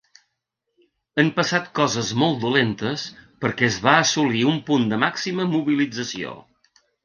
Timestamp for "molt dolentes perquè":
2.23-3.69